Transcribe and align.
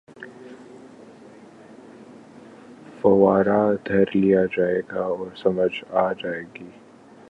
فورا 3.01 3.73
دھر 3.87 4.03
لیا 4.15 4.45
جائے 4.45 4.81
گا 4.91 5.01
اور 5.01 5.27
سمجھ 5.35 5.83
آ 5.91 6.13
جائے 6.13 6.43
گی۔ 6.59 6.69